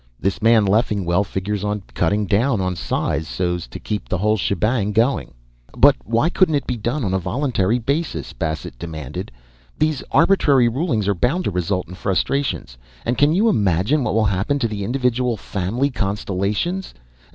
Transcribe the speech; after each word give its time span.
This 0.19 0.41
man 0.41 0.65
Leffingwell 0.65 1.23
figures 1.23 1.63
on 1.63 1.83
cutting 1.93 2.25
down 2.25 2.59
on 2.59 2.75
size 2.75 3.27
so's 3.27 3.67
to 3.67 3.77
keep 3.77 4.09
the 4.09 4.17
whole 4.17 4.35
shebang 4.35 4.93
going." 4.93 5.31
"But 5.77 5.95
why 6.05 6.27
couldn't 6.27 6.55
it 6.55 6.65
be 6.65 6.75
done 6.75 7.03
on 7.03 7.13
a 7.13 7.19
voluntary 7.19 7.77
basis?" 7.77 8.33
Bassett 8.33 8.79
demanded. 8.79 9.31
"These 9.77 10.01
arbitrary 10.09 10.67
rulings 10.67 11.07
are 11.07 11.13
bound 11.13 11.43
to 11.43 11.51
result 11.51 11.87
in 11.87 11.93
frustrations. 11.93 12.79
And 13.05 13.15
can 13.15 13.31
you 13.31 13.47
imagine 13.47 14.03
what 14.03 14.15
will 14.15 14.25
happen 14.25 14.57
to 14.57 14.67
the 14.67 14.83
individual 14.83 15.37
family 15.37 15.91
constellations? 15.91 16.95